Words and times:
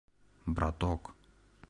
«Браток!» 0.55 1.01